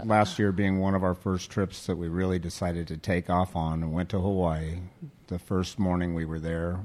[0.05, 3.57] Last year being one of our first trips that we really decided to take off
[3.57, 4.79] on and went to Hawaii.
[5.29, 6.81] The first morning we were there,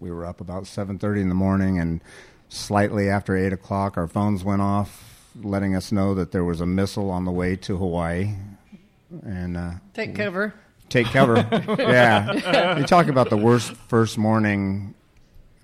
[0.00, 2.00] we were up about 7.30 in the morning and
[2.48, 5.10] slightly after 8 o'clock our phones went off
[5.42, 8.34] letting us know that there was a missile on the way to Hawaii.
[9.24, 10.54] And uh, Take cover.
[10.88, 11.36] take cover.
[11.78, 12.78] yeah.
[12.78, 14.94] You talk about the worst first morning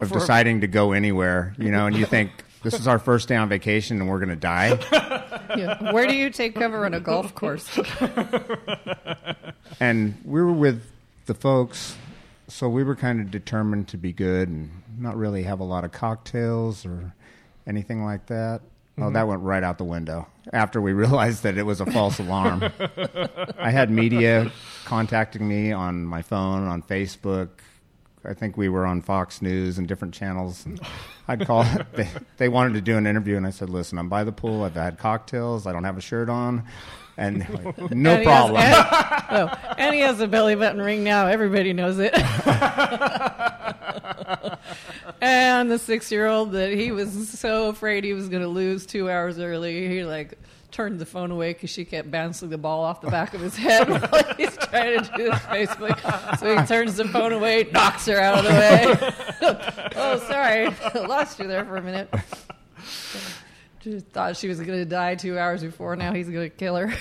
[0.01, 2.31] of For- deciding to go anywhere, you know, and you think
[2.63, 4.79] this is our first day on vacation and we're going to die.
[5.57, 5.93] Yeah.
[5.93, 7.69] Where do you take cover on a golf course?
[9.81, 10.85] and we were with
[11.27, 11.97] the folks,
[12.47, 15.83] so we were kind of determined to be good and not really have a lot
[15.83, 17.13] of cocktails or
[17.67, 18.61] anything like that.
[18.97, 19.15] Oh, mm-hmm.
[19.15, 22.71] that went right out the window after we realized that it was a false alarm.
[23.59, 24.53] I had media
[24.85, 27.49] contacting me on my phone, on Facebook.
[28.25, 30.67] I think we were on Fox News and different channels.
[30.67, 30.79] And
[31.29, 31.65] I'd call.
[31.95, 34.63] They, they wanted to do an interview, and I said, "Listen, I'm by the pool.
[34.63, 35.67] I've had cocktails.
[35.67, 36.65] I don't have a shirt on,
[37.17, 38.75] and like, no And he has- problem." and,
[39.51, 41.27] oh, and he has a belly button ring now.
[41.29, 42.13] Everybody knows it.
[45.21, 49.39] and the six-year-old that he was so afraid he was going to lose two hours
[49.39, 50.39] early, he like
[50.81, 53.55] turned the phone away because she kept bouncing the ball off the back of his
[53.55, 56.39] head while he's trying to do his Facebook.
[56.39, 59.93] So he turns the phone away, knocks her out of the way.
[59.97, 60.75] oh, sorry,
[61.07, 62.09] lost you there for a minute.
[63.81, 65.97] Just thought she was going to die two hours before.
[65.97, 66.95] Now he's going to kill her.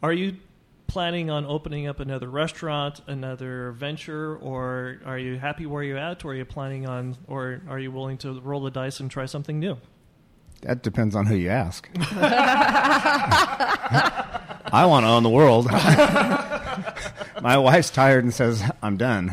[0.00, 0.36] Are you
[0.86, 6.24] planning on opening up another restaurant, another venture, or are you happy where you're at,
[6.24, 9.26] or are you planning on, or are you willing to roll the dice and try
[9.26, 9.76] something new?
[10.62, 11.88] That depends on who you ask.
[14.72, 15.66] I want to own the world.
[17.42, 19.32] My wife's tired and says, I'm done.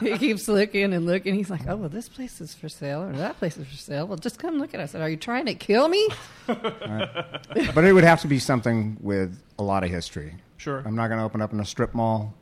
[0.00, 1.34] he keeps looking and looking.
[1.34, 4.06] He's like, "Oh, well, this place is for sale, or that place is for sale.
[4.06, 6.08] Well, just come look at us." I said, "Are you trying to kill me?"
[6.46, 10.34] But it would have to be something with a lot of history.
[10.56, 10.82] Sure.
[10.86, 12.32] I'm not going to open up in a strip mall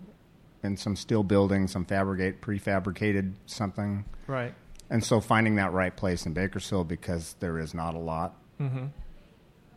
[0.62, 4.04] in some steel building, some fabricate, prefabricated something.
[4.26, 4.54] Right.
[4.92, 8.84] And so finding that right place in Bakersfield because there is not a lot, Mm-hmm.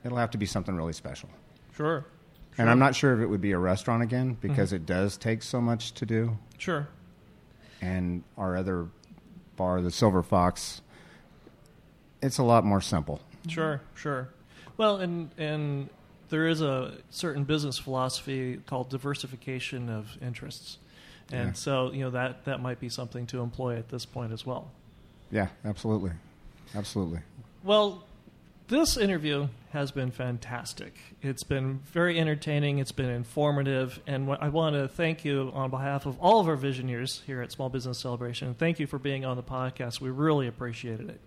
[0.03, 1.29] it'll have to be something really special.
[1.75, 2.05] Sure.
[2.57, 5.41] And I'm not sure if it would be a restaurant again because it does take
[5.41, 6.37] so much to do.
[6.59, 6.87] Sure.
[7.81, 8.87] and our other
[9.55, 10.81] bar, the Silver Fox,
[12.21, 13.21] it's a lot more simple.
[13.47, 14.29] Sure, sure.
[14.77, 15.89] Well, and and
[16.29, 20.77] there is a certain business philosophy called diversification of interests,
[21.31, 21.53] and Yeah.
[21.53, 24.71] so you know that that might be something to employ at this point as well.
[25.31, 26.11] Yeah, absolutely,
[26.75, 27.19] absolutely.
[27.63, 28.03] Well,
[28.67, 30.95] this interview has been fantastic.
[31.21, 32.79] It's been very entertaining.
[32.79, 36.55] It's been informative, and I want to thank you on behalf of all of our
[36.55, 38.53] visionaries here at Small Business Celebration.
[38.53, 39.99] Thank you for being on the podcast.
[39.99, 41.19] We really appreciated it.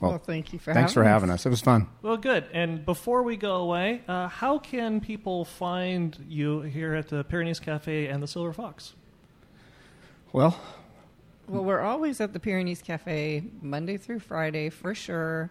[0.00, 1.12] Well, Well, thank you for Thanks having for us.
[1.12, 1.46] having us.
[1.46, 1.88] It was fun.
[2.02, 2.44] Well, good.
[2.52, 7.60] And before we go away, uh, how can people find you here at the Pyrenees
[7.60, 8.94] Cafe and the Silver Fox?
[10.32, 10.58] Well,
[11.52, 15.50] Well, we're always at the Pyrenees Cafe Monday through Friday for sure,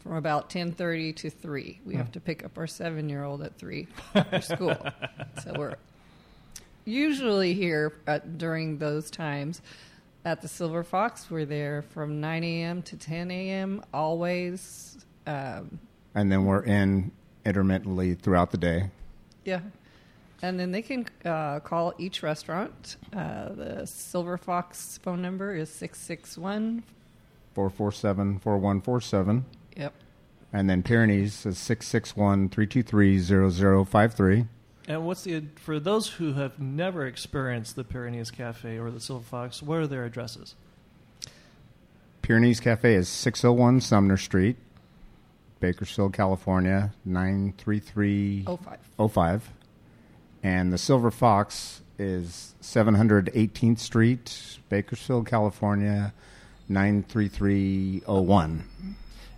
[0.00, 1.80] from about ten thirty to three.
[1.86, 4.76] We have to pick up our seven-year-old at three for school,
[5.42, 5.76] so we're
[6.84, 9.62] usually here at, during those times.
[10.26, 12.82] At the Silver Fox, we're there from nine a.m.
[12.82, 13.82] to ten a.m.
[13.94, 14.98] Always.
[15.26, 15.78] Um,
[16.14, 17.12] and then we're in
[17.46, 18.90] intermittently throughout the day.
[19.46, 19.60] Yeah.
[20.42, 22.96] And then they can uh, call each restaurant.
[23.12, 26.82] Uh, the Silver Fox phone number is 661.
[27.54, 29.44] 447 4147.
[29.76, 29.92] Yep.
[30.52, 34.46] And then Pyrenees is 661 323 0053.
[34.88, 39.24] And what's the for those who have never experienced the Pyrenees Cafe or the Silver
[39.24, 39.62] Fox?
[39.62, 40.56] What are their addresses?
[42.22, 44.56] Pyrenees Cafe is 601 Sumner Street.
[45.60, 49.50] Bakersfield, California, 93305.
[50.42, 56.14] And the Silver Fox is 718th Street, Bakersfield, California,
[56.68, 58.64] 93301.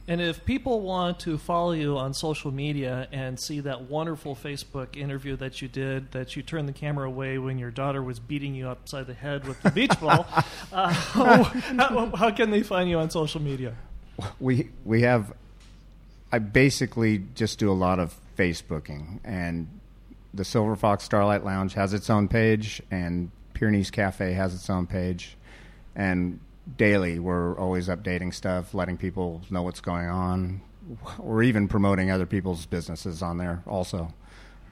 [0.09, 4.97] And if people want to follow you on social media and see that wonderful Facebook
[4.97, 8.55] interview that you did, that you turned the camera away when your daughter was beating
[8.55, 10.27] you upside the head with the beach ball,
[10.73, 13.75] uh, how, how, how can they find you on social media?
[14.41, 15.33] We we have
[16.31, 19.69] I basically just do a lot of Facebooking and
[20.35, 24.87] the Silver Fox Starlight Lounge has its own page and Pyrenees Cafe has its own
[24.87, 25.37] page
[25.95, 26.41] and
[26.77, 30.61] daily we're always updating stuff, letting people know what's going on.
[31.19, 34.13] We're even promoting other people's businesses on there also.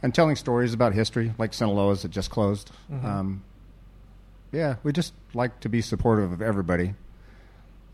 [0.03, 2.71] And telling stories about history, like Sinaloa's that just closed.
[3.05, 3.43] Um,
[4.51, 6.95] yeah, we just like to be supportive of everybody.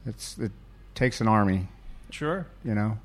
[0.06, 0.52] It's it
[0.94, 1.66] takes an army,
[2.10, 2.46] Sure.
[2.64, 2.98] you know.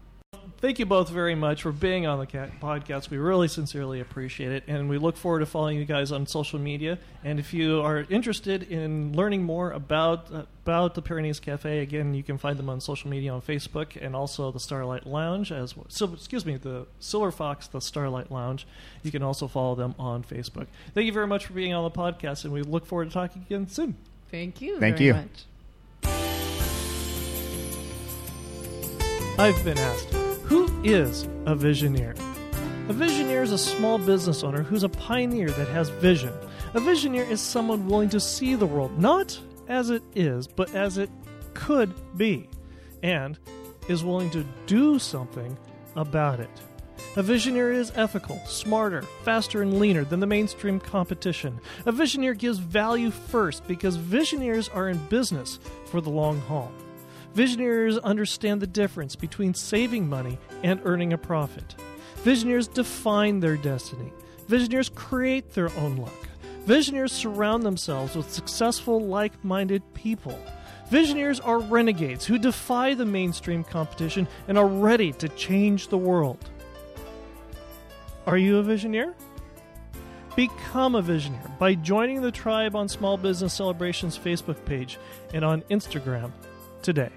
[0.62, 3.10] Thank you both very much for being on the ca- podcast.
[3.10, 6.60] We really sincerely appreciate it, and we look forward to following you guys on social
[6.60, 7.00] media.
[7.24, 12.22] And if you are interested in learning more about about the Pyrenees Cafe, again, you
[12.22, 15.88] can find them on social media on Facebook and also the Starlight Lounge as well.
[15.90, 18.68] So, excuse me, the Silver Fox, the Starlight Lounge.
[19.02, 20.68] You can also follow them on Facebook.
[20.94, 23.42] Thank you very much for being on the podcast, and we look forward to talking
[23.48, 23.96] again soon.
[24.30, 24.80] Thank you.
[24.80, 25.14] Thank very you.
[25.16, 25.46] Much.
[29.40, 30.14] I've been asked,
[30.52, 32.12] who is a visioneer?
[32.90, 36.34] A visioneer is a small business owner who's a pioneer that has vision.
[36.74, 39.40] A visioneer is someone willing to see the world not
[39.70, 41.10] as it is, but as it
[41.54, 42.50] could be,
[43.02, 43.40] and
[43.88, 45.58] is willing to do something
[45.96, 46.50] about it.
[47.16, 51.62] A visioneer is ethical, smarter, faster, and leaner than the mainstream competition.
[51.86, 56.74] A visioneer gives value first because visioneers are in business for the long haul.
[57.34, 61.76] Visionaries understand the difference between saving money and earning a profit.
[62.18, 64.12] Visionaries define their destiny.
[64.48, 66.28] Visionaries create their own luck.
[66.66, 70.38] Visionaries surround themselves with successful, like minded people.
[70.90, 76.50] Visionaries are renegades who defy the mainstream competition and are ready to change the world.
[78.28, 79.14] Are you a visioneer?
[80.36, 85.00] Become a visioneer by joining the tribe on Small Business Celebrations Facebook page
[85.34, 86.32] and on Instagram
[86.82, 87.10] today.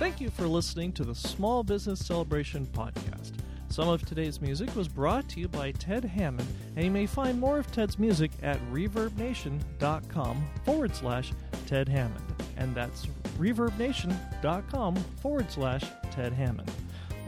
[0.00, 3.32] Thank you for listening to the Small Business Celebration Podcast.
[3.68, 7.38] Some of today's music was brought to you by Ted Hammond, and you may find
[7.38, 11.34] more of Ted's music at reverbnation.com forward slash
[11.66, 12.24] Ted Hammond.
[12.56, 16.72] And that's reverbnation.com forward slash Ted Hammond.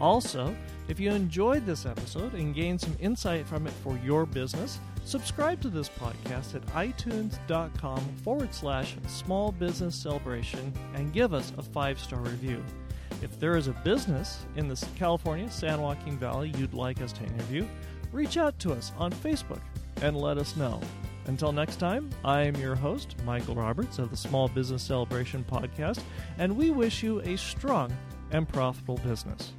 [0.00, 0.56] Also,
[0.88, 5.60] if you enjoyed this episode and gained some insight from it for your business, subscribe
[5.62, 11.98] to this podcast at itunes.com forward slash small business celebration and give us a five
[11.98, 12.62] star review.
[13.22, 17.24] If there is a business in the California San Joaquin Valley you'd like us to
[17.24, 17.66] interview,
[18.10, 19.60] reach out to us on Facebook
[20.00, 20.80] and let us know.
[21.26, 26.02] Until next time, I am your host, Michael Roberts of the Small Business Celebration Podcast,
[26.38, 27.96] and we wish you a strong
[28.32, 29.52] and profitable business.